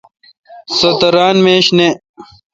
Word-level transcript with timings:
سو 0.77 0.89
تہ 0.99 1.07
ران 1.15 1.35
میش 1.45 1.65
نہ۔ 1.77 1.87